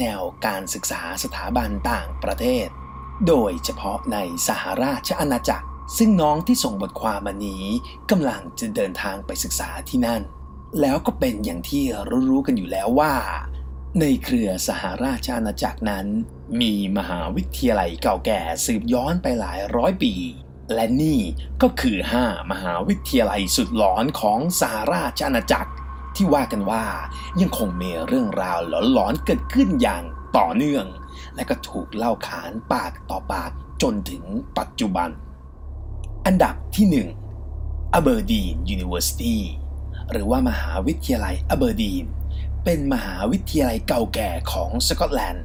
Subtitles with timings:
[0.00, 2.66] แนวการศึกษาสถาบันต่างประเทศ
[3.26, 4.18] โดยเฉพาะใน
[4.48, 5.66] สหราชอาณาจักร
[5.98, 7.64] ซึ่งน้องที่ส่งบทความมานี้
[8.10, 10.22] กำลังจะเดินทางไปศึกษาที่นั่น
[10.80, 11.84] แล้วก็เป็นอย่างที่
[12.30, 13.14] รู้ๆกันอยู่แล้วว่า
[14.00, 16.06] ในเครือสหราชอาณาจักรนั้น
[16.60, 20.14] มีมหาวิทยาลัยเก่าแก่สืบย้อนไปหลายร้อยปี
[20.74, 21.20] และนี่
[21.62, 25.70] ก็คือ 5 มหาวิทยาลัยสุดหลอนของสหราชอาณาจักร
[26.16, 26.84] ที่ว่ากันว่า
[27.40, 28.58] ยังคงมีเรื่องราว
[28.92, 30.02] หลอนๆเกิดขึ้นอย่าง
[30.36, 30.86] ต่อเนื่อง
[31.36, 33.50] และก็ถูกเล่าขานปากต่อปาก
[33.82, 34.24] จนถึง
[34.58, 35.10] ปัจจุบัน
[36.26, 36.86] อันดับที่
[37.50, 39.36] 1 Aberdeen University
[40.10, 42.06] หรือว่ามหาวิทยาลัยอเบอร์ดีน
[42.64, 45.44] เป็นมหาวิทยาลัยเก่าแก่ของสกอตแลนด์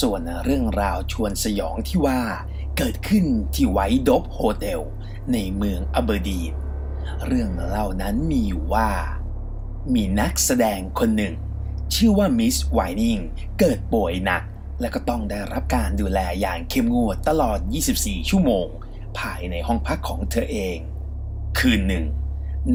[0.00, 2.20] ส่วนเรื่องราวชวนสยองที่ว่า
[2.78, 4.82] เกิดขึ้นที่ไวท์ดบโฮเทล
[5.32, 6.52] ในเมืองอเบอร์ดีน
[7.26, 8.90] เรื่องเล่านั้นมีอยู่ว่า
[9.94, 11.34] มีนักแสดงคนหนึ่ง
[11.94, 13.18] ชื่อว่ามิสไวนิง
[13.58, 14.42] เกิดป่วยหนัก
[14.80, 17.58] และก็ต้องได้รับการดูแลอย่างเข้มงวดตลอด
[17.94, 18.66] 24 ชั่วโมง
[19.18, 20.78] ภายในห้องพักของเธอเอง
[21.58, 22.04] คืนหนึ่ง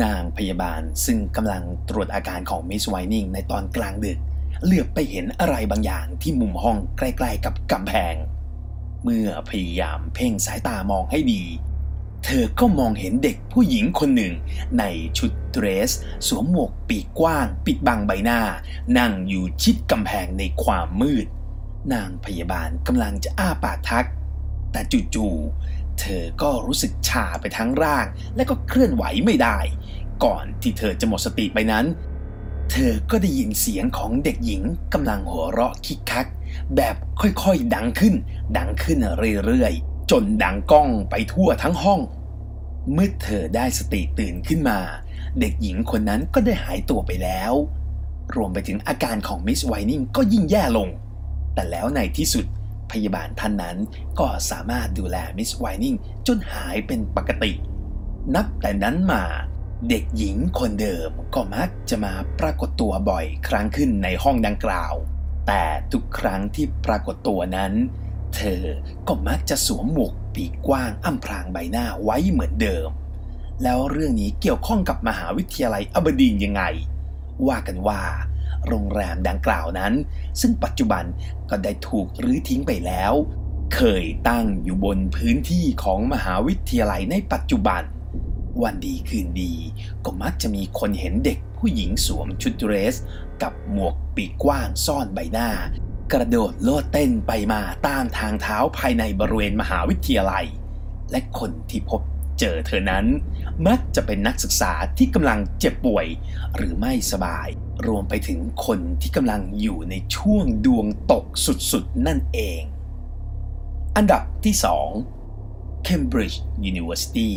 [0.04, 4.20] นางพยาบาลซึ่งกำลังตรวจอาการของมิสไวนิงในตอนกลางดึก
[4.64, 8.16] เหลือบไปเห็นอะไรบางอย่างที่มุมห้องใกล้ ๆ กับกำแพง
[9.04, 11.44] เมื่อพยายามเพ่งสายตามองให้ดี
[12.24, 14.34] เธอก็มองเห็นเด็กผู้หญิงคนหนึ่ง
[14.80, 14.84] ใน
[15.18, 15.92] ชุดเดรส
[16.28, 18.42] สวมหมวกปีกกว้าง ปิดบังใบหน้า
[18.98, 21.26] นั่งอยู่ชิดกำแพงในความมืด
[21.94, 24.08] นางพยาบาลกำลังจะอ้าปากทัก
[24.72, 24.82] แต่
[25.16, 29.58] จู่ๆเธอก็รู้สึกชาไปทั้งร่าง และก็เคลื่อนไหวไม่ได้
[30.24, 31.86] ก่อนที่เธอจะหมดสติไปนั้น
[32.72, 34.62] เธอก็ได้ยินเสียงของเด็กหญิง
[34.94, 36.28] กำลังหัวเราะคิกคัก
[36.76, 38.14] แบบค่อยๆดังขึ้น
[38.58, 38.98] ดังขึ้น
[39.46, 42.02] เรื่อยๆ จนดังก้องไปทั่วทั้งห้อง
[42.94, 44.80] เมื่อเธอได้สติตื่นขึ้นมา
[45.40, 47.54] เด็กหญิงคนนั้นก็ได้หายตัวไปแล้ว
[48.36, 50.90] รวมไปถึงอาการของมิสไวนิงก็ยิ่งแย่ลง
[51.54, 52.46] แต่แล้วในที่สุด
[52.92, 53.78] พยาบาลท่านนั้น
[54.20, 55.96] ก็สามารถดูแลมิสไวนิง
[56.28, 57.52] จนหายเป็นปกติ
[58.36, 59.24] นับแต่นั้นมา
[59.90, 64.94] เด็กหญิงคนเดิมก็มักจะมาปรากฏตัวบ่อยครั้งขึ้นในห้องดังกล่าว
[65.48, 67.74] แต่ทุกครั้งที่ปรากฏตัวนั้น
[68.36, 68.64] เธอ
[69.08, 72.90] ก็มักจะสวมหมวกปีกกว้างอำพรางใบหน้าไว้เหมือนเดิม
[73.64, 76.64] แล้วเรื่องนี้เกี่ยวข้องกับมหาวิทยาลัยอบดีนยังไง
[77.48, 78.02] ว่ากันว่า
[78.68, 79.94] โรงแรมดังกล่าวนั้น
[80.42, 81.04] ซึ่งปัจจุบัน
[81.50, 83.14] ก็ได้ถูกรื้อทิ้งไปแล้ว
[83.76, 87.84] เคยตั้งอยู่บนพื้นที่ของมหาวิทยาลัยในปัจจุบัน
[88.64, 89.54] วันดีคืนดี
[90.06, 92.96] ก็มักจะมีคนเห็นเด็กผู้หญิงสวมชุดเดรส
[93.42, 95.50] กับหมวกปีกกว้างซ่อนใบหน้า
[96.14, 100.46] กระโดดโลดเต้นไปมาตามทางเท้าภายในบริเวณมหาวิทยาลัย
[101.12, 102.02] และคนที่พบ
[102.40, 103.06] เจอเธอนั้น
[103.68, 106.08] มักจะเป็นนักศึกษาที่กำลังเจ็บป่วย
[106.56, 107.48] หรือไม่สบาย
[107.88, 111.26] รวมไปถึงคนที่กำลังอยู่ในช่วงดวงตก
[111.72, 112.62] สุดๆ นั่นเอง
[113.96, 114.56] อันดับที่
[115.22, 116.38] 2 Cambridge
[116.70, 117.32] University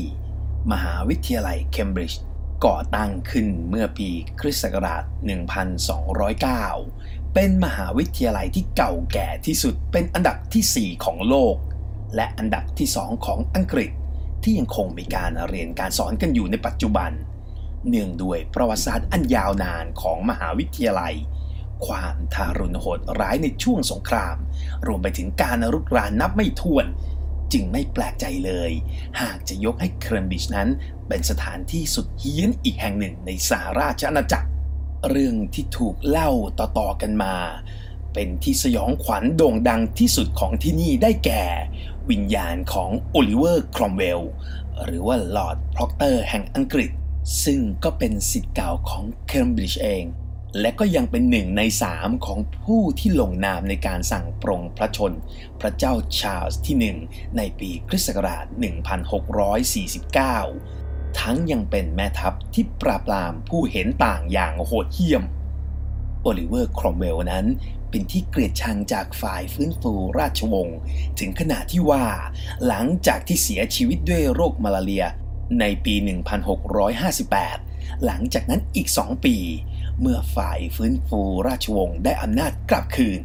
[0.72, 2.22] มหาวิทยาลัยเคมบริดจ์
[2.66, 4.08] ก่อตั้งขึ้นเมื่อปี
[4.40, 5.02] คริสต์ศักราช
[6.38, 11.56] 1209 เป็นมหาวิทยาลัยที่เก่าแก่ที่สุดเป็นอันดับที่ 4 ของโลก
[12.16, 13.90] และอันดับที่ 2 ของอังกฤษ
[14.42, 17.10] ที่ยังคงมีการเรียนการสอนกันอยู่ในปัจจุบัน
[17.88, 21.14] เนื่องด้วยประวัติศาสตร์อันยาวนานของมหาวิทยาลัย
[21.86, 24.36] ความทารุณโหดร้ายในช่วงสงคราม
[24.86, 26.86] รวมไปถึงการรุกรานนับไม่ถ้วน
[27.52, 28.72] จึงไม่แปลกใจเลย
[29.20, 30.68] หากจะยกให้เคมบริดจ์นั้น
[31.08, 34.48] เป็นสถานที่สุดเฮี้ยนอีกแห่งหนึ่งในสหราชอาณาจักร
[35.08, 37.34] เรื่องที่ถูกเล่าต่อๆกันมา
[38.14, 41.44] เป็นที่สยองขวัญโด่งดังที่สุดของที่นี่ได้แก่
[42.10, 44.20] วิญญาณของโอลิเวอร์ครอมเวล
[44.84, 46.90] หรือว่า Lord Protector แห่งอังกฤษ
[47.44, 50.04] ซึ่งก็เป็นศิษย์เก่าของเคมบริดจ์เอง
[50.60, 55.12] และก็ยังเป็นหนึ่งในสามของผู้ที่ลงนามในการสั่งปลงพระชนม์
[55.60, 56.96] พระเจ้าชาร์ลส์ที่หนึ่ง
[57.36, 58.44] ในปีคริสต์ศักราช
[59.26, 60.79] 1649
[61.18, 65.24] ทั้งยังเป็นแม่ทัพที่ปราบปรามผู้เห็นต่างอย่างโหดเหี้ยม
[66.22, 67.46] โอลิเวอร์ครอมเวลนั้น
[67.90, 70.78] เป็นที่เกลียดชังจากฝ่ายฟื้นฟูราชวงศ์
[71.18, 72.04] ถึงขนาดที่ว่า
[72.66, 75.06] หลังจากที่เสียชีวิตด้วยโรคมาลาเรีย
[75.60, 75.94] ในปี
[77.18, 79.36] 1658 หลังจากนั้นอีกสองปี
[80.00, 83.20] เมื่อฝ่ายฟื้นฟูราชวงศ์ได้อำนาจกลับคืน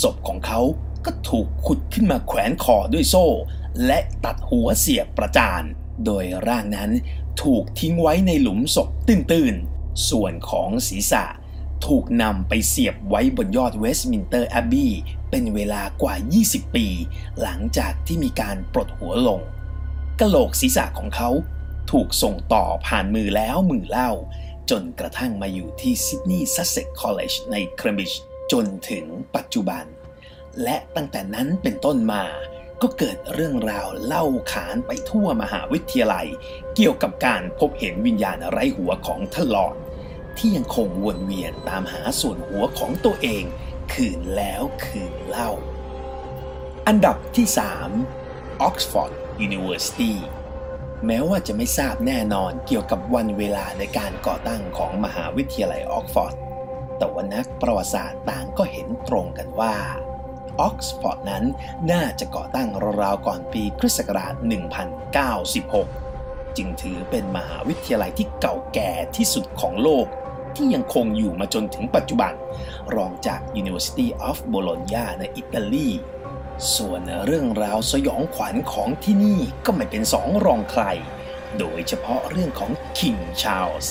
[0.00, 0.60] ศพของเขา
[1.04, 3.26] ก็ถูกขุดขึ้นมาแขวนคอด้วยโซ่
[3.86, 5.62] และตัดหัวเสียบประจาน
[6.06, 6.90] โดยร่างนั้น
[7.42, 11.24] ถูกทิ้งไว้ในหลุมศพตื้นๆ ส่วนของศีรษะ
[11.86, 14.88] ถูกนำไปเสียบไว้บนยอดเวสต์มินเตอร์แอบบี
[15.30, 16.14] เป็นเวลากว่า
[16.46, 16.86] 20 ปี
[17.40, 19.40] หลังจากที่มีการปลดหัวลง
[20.20, 21.30] กะโหลกศีรษะของเขา
[21.90, 24.10] ถูกส่งต่อผ่านมือแล้วมือเล่า
[24.70, 28.20] จนกระทั่งมาอยู่ที่ Sidney Sussex College ในเคมบริดจ์
[28.52, 29.04] จนถึง
[29.36, 29.84] ปัจจุบัน
[30.62, 32.24] และตั้งแต่นั้นเป็นต้นมา
[32.82, 36.26] ก็เกิดเรื่องราวเล่าขานไปทั่วมหาวิทยาลัย
[36.74, 39.74] เกี่ยวกับการพบเห็นวิญญาณไร้หัวของท่านลอร์ด
[40.38, 43.44] ที่ยังคงวนเวียนตามหาส่วนหัวของตัวเอง
[43.92, 45.50] คืนแล้วคืนเล่า
[46.86, 47.46] อันดับที่
[48.06, 49.12] 3 Oxford
[49.46, 50.14] University
[51.06, 56.34] แม้ว่าจะไม่ทราบแน่นอนเกี่ยวกับวันเวลาในการก่อตั้งของมหาวิทยาลัยออกซฟอร์ด
[56.98, 59.74] แต่ว่านักประวัติศาสตร์ต่างก็เห็นตรงกันว่า
[60.60, 61.44] ออกซฟอร์ดนั้น
[61.92, 62.68] น่าจะก่อตั้ง
[63.02, 64.34] ราวๆก่อนปีคริสต์ศักราช
[65.84, 70.06] 1096 จึงถือเป็นมหาวิทยาลัยที่เก่าแก่ที่สุดของโลก
[70.56, 72.32] ที่ยังคงอยู่มาจนถึงปัจจุบัน
[72.96, 75.88] รองจาก University of Bologna ในอิตาลี
[76.76, 80.84] ส่วนเรื่องราวสยองขวัญของที่นี่ก็ไม่เป็นสองรองใคร
[81.58, 83.86] โดยเฉพาะเรื่องของ King Charles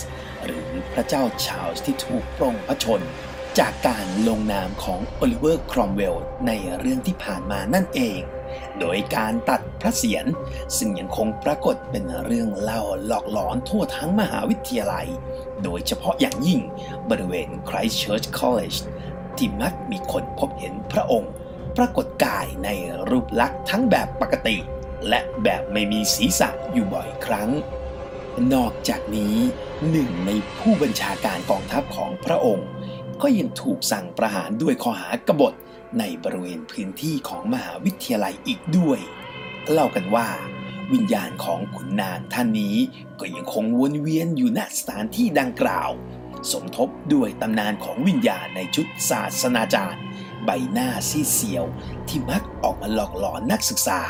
[0.45, 3.01] หรือพระเจ้าชาลส์ที่ถูกปรงพระชน
[3.59, 6.15] จากการลงนามของโอลิเวอร์ครอมเวล
[6.47, 8.19] ในเรื่องที่ผ่านมานั่นเอง
[8.79, 10.25] โดยการตัดพระเศียร
[10.77, 15.07] ซึ่งยังคงปรากฏเป็นเรื่องเล่าหลอกหลอนทั่วทั้งมหาวิทยาลัย
[15.63, 16.61] โดยเฉพาะอย่างยิ่ง
[17.09, 18.77] บริเวณ Christchurch College
[19.37, 21.31] ที่มักมีคนพบเห็นพระองค์
[21.77, 22.69] ปรากฏกายใน
[23.09, 24.57] รูปลักษณ์ทั้งแบบปกติ
[25.09, 27.49] และแบบไม่มีศีรษะอยู่บ่อยครั้ง
[28.53, 29.35] นอกจากนี้
[29.89, 32.67] หนึ่งในผู้บัญชาการกองทัพของพระองค์
[33.21, 35.53] ก็ยังถูกสั่งประหารด้วยข้อหากบฏ
[35.99, 38.99] ในบริเวณพื้นที่ของมหาวิทยาลัยอีกด้วย
[39.71, 40.27] เล่ากันว่า
[40.93, 42.75] วิญญาณของขุนนางท่านนี้
[43.19, 45.91] ก็ยังคงวนเวียนอยู่ณสถานที่ดังกล่าว
[46.51, 50.03] สมทบด้วยตำนานของวิญญาณในชุดศาสนาจารย์
[50.45, 51.65] ใบหน้าซีดเซียว
[52.07, 54.01] ที่มักออกมาหลอกหลอนนักศึกษา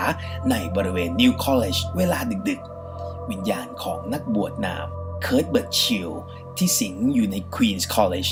[0.52, 2.20] ในบริเวณ New College เวลา
[2.50, 4.88] ดึกๆ วิญญาณของนักบวชนาม
[5.22, 6.12] เคิร์ตเบิร์ตชิล
[6.58, 8.28] ที่สิงอยู่ใน Queen's College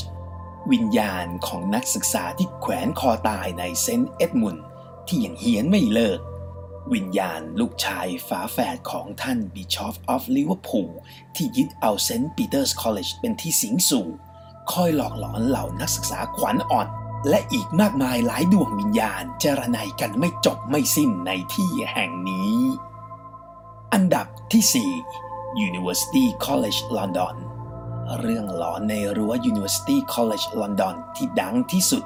[0.72, 4.58] วิญญาณของนักศึกษาที่แขวนคอตายใน St Edmund
[5.08, 6.20] ที่ยังเฮี้ยนไม่เลิก
[6.94, 10.92] วิญญาณลูกชายฝาแฝดของท่าน Bishop of Liverpool
[11.36, 14.08] ที่ยึดเอา St Peter's College เป็นที่สิงสู่
[14.72, 16.88] คอยหลอกหลอนเหล่านักศึกษาขวัญอ่อน
[17.30, 22.58] และอีกมากมายหลายดวงวิญญาณจาระไนกันไม่จบไม่สิ้นในที่แห่งนี้
[23.94, 24.92] อันดับที่
[25.24, 27.36] 4 University College London
[28.20, 32.04] เรื่องหลอนในรั้ว University College London ที่ดังที่สุด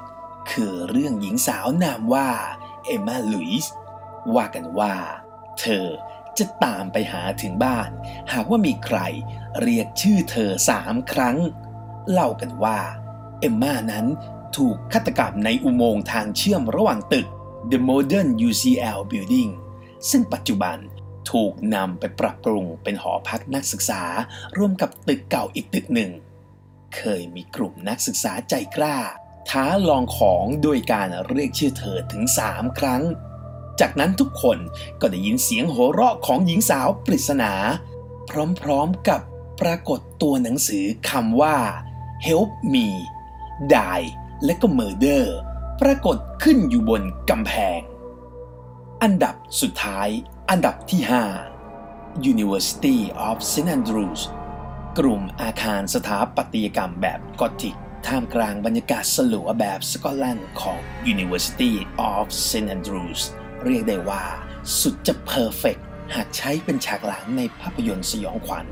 [0.50, 2.28] คือเรื่องหญิงสาวนามว่า
[2.86, 3.72] เอมมาลุยส์
[4.34, 4.94] ว่ากันว่า
[5.60, 5.86] เธอ
[6.38, 7.90] จะตามไปหาถึงบ้าน
[8.32, 8.98] หากว่ามีใคร
[9.62, 11.36] เรียกชื่อเธอสามครั้ง
[12.10, 12.78] เล่ากันว่า
[13.40, 14.06] เอมมานั้น
[14.56, 17.26] ถูกฆาตกรรมในอุโมงค์ทางเชื่อมระหว่างตึก
[17.70, 19.50] The Modern UCL Building
[20.10, 20.78] ซึ่งปัจจุบัน
[21.32, 24.02] ถูกนำไปปรับปรุงเป็นหอพักนักศึกษา
[24.56, 26.10] ร่วมกับตึกเก่าอีกตึกหนึ่ง
[26.96, 28.96] เคยมีกลุ่มนักศึกษาใจกล้า
[29.50, 33.02] ท้าลองของโดยการเรียกชื่อเธอถึงสามครั้ง
[33.80, 34.58] จากนั้นทุกคน
[35.00, 37.52] ก็ได้ยินเสียงโห่เราะของหญิงสาวปริศนา
[38.60, 39.20] พร้อมๆกับ
[39.60, 41.56] ปรากฏตัวหนังสือคำว่า
[42.26, 42.86] help me
[43.74, 44.06] die
[44.44, 45.24] และก็ murder
[45.82, 47.80] ปรากฏขึ้นอยู่บนกำแพง
[49.02, 50.08] อันดับสุดท้าย
[50.50, 51.02] อันดับที่
[51.66, 54.22] 5 University of St Andrews
[54.98, 60.78] กลุ่มอาคารสถาปัตยกรรมแบบกอธิก ท่ามกลางบรรยากาศสลัวแบบสกอตแลนด์ของ
[61.12, 61.72] University
[62.12, 63.20] of St Andrews
[63.64, 64.24] เรียกได้ว่า
[64.80, 65.76] สุดจะเพอร์เฟก
[66.14, 68.66] หากใช้เป็นฉากหลังในภาพยนตร์สยองขวัญ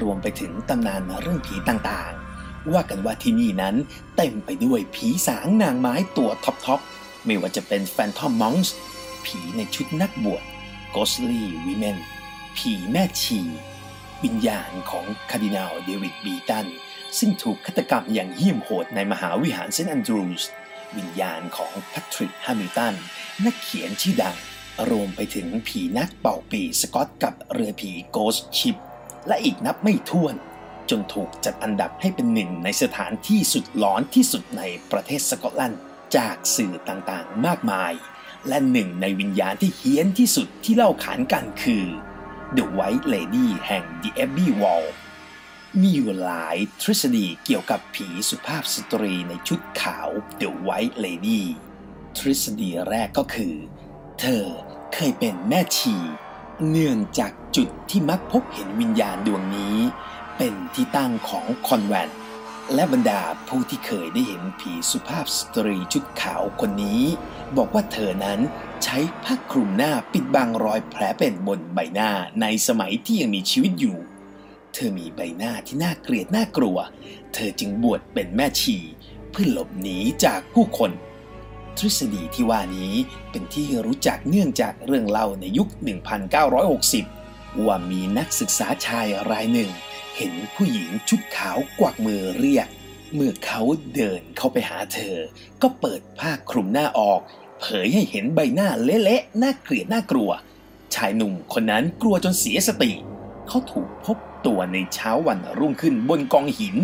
[0.00, 3.74] รวมไปถึงตำนานเรื่องผีต่างๆ ว่ากันว่าที่นี่นั้น
[4.16, 8.74] เต็มไปด้วยผีสางนางไม้ตัวท็อปๆไม่ว่าจะเป็น Phantom Monks
[9.24, 10.44] ผีในชุดนักบวช
[10.96, 11.98] Ghostly Women
[12.56, 13.40] ผีแม่ชี
[14.24, 16.66] วิญญาณของคาร์ดินาลเดวิดบีตัน
[17.18, 20.44] ซึ่งถูกฆาตกรรมอย่างเหี้ยมโหดในมหาวิหารเซนต์แอนดรูส
[20.96, 22.94] วิญญาณของแพทริกฮามิลตัน
[23.44, 24.36] นักเขียนชื่อดัง
[24.90, 28.76] รวมไปถึงผีนักเป่าปีสกอตกับเรือผี Ghost Ship
[29.28, 30.34] และอีกนับไม่ถ้วน
[30.90, 34.62] จนถูกจัดอันดับให้เป็นหนึ่งในสถานที่สุดหลอนที่สุดใน
[34.92, 35.80] ประเทศสกอตแลนด์
[36.16, 37.92] จากสื่อต่างๆ มากมาย
[38.48, 41.84] และหนึ่งในวิญญาณที่เฮี้ยนที่สุดที่เล่าขานกันคือ
[42.56, 44.86] The White Lady แห่ง The Abbey Wall
[45.80, 50.08] มีอยู่หลายทฤษฎีเกี่ยวกับผีสุภาพสตรีในชุดขาว
[50.40, 51.42] The White Lady
[52.18, 53.54] ทฤษฎีแรกก็คือ
[54.20, 54.44] เธอ
[54.94, 55.96] เคยเป็นแม่ชี
[56.70, 59.76] เนื่องจากจุดที่มักพบเห็นวิญญาณดวงนี้
[60.36, 62.18] เป็นที่ตั้งของคอนแวนต์
[62.74, 67.02] และบรรดาผู้ที่เคยได้เห็นผีสุภาพสตรีชุดขาวคนนี้
[67.56, 68.40] บอกว่าเธอนั้น
[68.84, 73.98] ใช้ผ้าคลุมหน้าปิดบังรอยแผลเป็นบนใบหน้าในสมัยที่ยังมีชีวิตอยู่
[74.74, 76.78] เธอมีใบหน้าที่น่าเกลียดน่ากลัว
[77.34, 78.76] เธอจึงบวชเป็นแม่ชี
[79.30, 80.90] เพื่อหลบหนีจากผู้คน
[81.78, 82.92] ทฤษฎีที่ว่านี้
[83.30, 85.68] เป็นที่รู้จักเนื่องจากเรื่องเล่าในยุค
[86.72, 87.25] 1960
[87.64, 89.70] ว่ามีนักศึกษาชายรายหนึ่ง
[90.16, 92.68] เห็นผู้หญิงชุดขาวกวักมือเรียก
[93.14, 93.62] เมื่อเขา
[93.94, 95.16] เดินเข้าไปหาเธอ
[95.62, 97.20] ก็เปิดผ้าคลุมหน้าออก
[97.60, 100.30] เผยให้เห็นใบหน้าเละๆน่าเกลียดน่ากลัว
[100.94, 102.92] ชายหนุ่มคนนั้นกลัวจนเสียสติ
[103.48, 106.76] เขาถูกพบตัวในเช้าวันรุ่งขึ้นบนกองหิน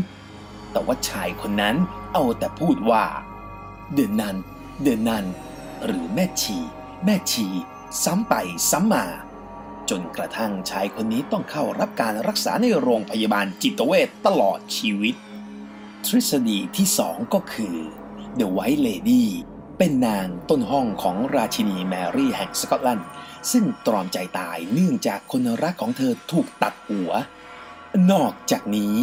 [0.72, 1.76] แต่ว่าชายคนนั้น
[2.12, 3.04] เอาแต่พูดว่า
[3.94, 4.36] เดินนัน
[4.82, 5.24] เดินนัน
[5.84, 6.58] หรือแม่ชี
[7.04, 7.46] แม่ชี
[8.04, 8.34] ซ้ำไป
[8.70, 9.04] ซ้ำมา
[9.94, 15.14] จนกระทั่งชายคนนี้ต้องเข้ารับการรักษาในโรงพยาบาลจิตเวชตลอดชีวิต
[16.06, 17.76] ทฤษฎีที่สองก็คือ
[18.38, 19.24] The White Lady
[19.78, 23.08] เป็นนางต้นห้องของราชินีแมรี่แห่งสกอตแลนด์
[23.52, 27.10] ซึ่งตรอมใจตายเนื่องจากคนรักของเธอถูกตัดหัว
[28.12, 28.96] นอกจากนี้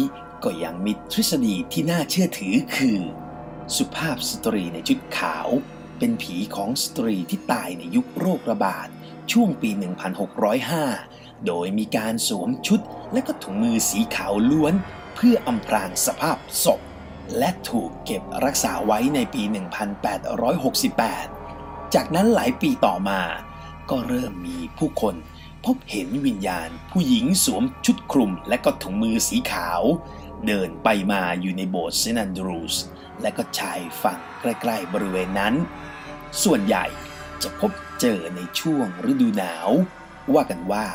[0.44, 2.98] ก็ยังมีทฤษฎีที่น่าเชื่อถือคือ
[3.76, 5.48] สุภาพสตรีในชุดขาว
[5.98, 8.88] เป็นผีของสตรีที่ตายในยุคโรคระบาด
[9.32, 9.70] ช่วงปี
[10.58, 12.80] 1605 โดยมีการสวมชุด
[13.12, 14.74] และก็ถุงมือสีขาวล้วน
[15.14, 16.80] เพื่ออำพรางสภาพศพ
[17.38, 19.42] และถูกเก็บรักษาไว้ในปี
[21.08, 23.20] 1868 จากนั้นหลายปีต่อมา
[23.90, 25.14] ก็เริ่มมีผู้คน
[25.64, 29.82] พบเห็นวิญญาณผู้หญิงสวมชุดคลุมและก็ถุงมือสีขาว
[30.46, 32.76] เดินไปมาอยู่ในโบสถ์เซนต์แอนดรูส
[33.22, 35.54] และก็ชายฝั่งใกล้ๆบริเวณนั้น
[36.42, 36.86] ส่วนใหญ่
[37.42, 37.70] จะพบ
[38.04, 39.70] เจอในช่วงฤดูหนาว
[40.34, 40.86] ว่ากันว่า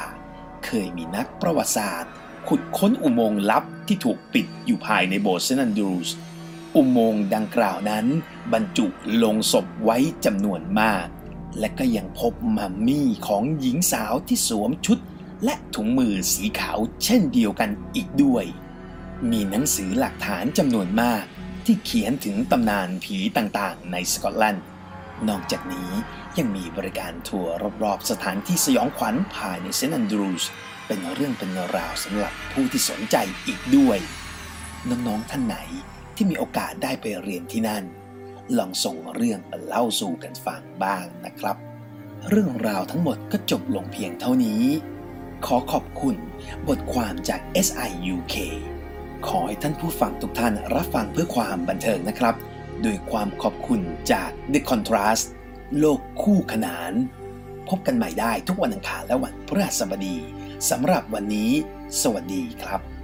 [0.66, 2.14] เคยมีนักประวัติศาสตร์
[2.48, 6.10] ขุดค้นอุโมงค์ลับที่ถูกปิดอยู่ภายในโบสถ์เซนต์แอนดรูส
[6.76, 8.06] อุโมงค์ดังกล่าวนั้น
[8.54, 8.88] บรรจุ
[9.24, 11.08] ลงศพไว้จำนวนมาก
[11.60, 15.00] และก็ยังพบมัมมี่ของหญิงสาวที่สวมชุด
[15.44, 18.46] และถุงมือสีขาวเช่นเดียวกันอีกด้วย
[19.32, 21.24] มีหนังสือหลักฐานจำนวนมาก
[21.66, 24.66] ที่เขียนถึงตำนานผีต่างๆ ในสกอตแลนด์
[25.30, 25.92] นอกจากนี้
[26.38, 27.54] ยังมีบริการทัวร์
[27.84, 30.46] รอบๆ สถานที่สยองขวัญภายในเซนต์แอนดรูส
[30.88, 33.16] เป็นเรื่องเป็นราวสำหรับผู้ที่สนใจ
[33.48, 34.00] อีกด้วย
[34.90, 35.58] น้องๆท่านไหน
[36.16, 37.84] ที่มีโอกาสได้ไปเรียนที่นั่น
[38.58, 41.58] ลองส่งเรื่องมาเล่าสู่กันฟังบ้างนะครับ
[42.30, 44.64] เรื่องราวทั้งหมดก็จบลงเพียงเท่านี้
[45.46, 46.16] ขอขอบคุณ
[46.68, 48.36] บทความจาก SIUK
[49.28, 52.36] ขอให้ท่านผู้ฟังทุกท่านรับฟังเพื่อความบันเทิงนะครับ
[52.82, 55.26] โดยความขอบคุณจาก The Contrast
[55.80, 56.94] โลกคู่ขนาน
[57.70, 60.18] พบกันใหม่ได้ทุกวันอังคารและวันพฤหัสบดี
[60.70, 61.52] สำหรับวันนี้
[62.02, 62.95] สวัสดีครับ